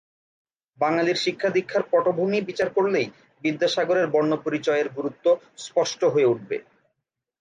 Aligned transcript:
বাঙালির 0.79 1.17
শিক্ষা-দীক্ষার 1.17 1.83
পটভূমি 1.91 2.39
বিচার 2.41 2.69
করলেই 2.69 3.07
বিদ্যাসাগরের 3.43 4.07
"বর্ণপরিচয়"-এর 4.07 4.89
গুরুত্ব 4.97 5.25
স্পষ্ট 5.57 6.01
হয়ে 6.13 6.29
উঠবে। 6.33 6.57